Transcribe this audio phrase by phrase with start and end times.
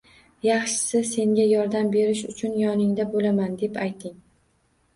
[0.45, 4.21] Yaxshisi: “Senga yordam berish uchun yoningda bo‘laman?” deb ayting.